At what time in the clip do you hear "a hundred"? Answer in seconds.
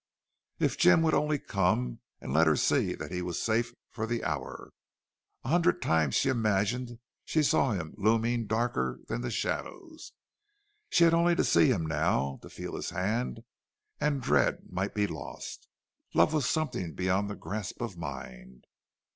5.43-5.79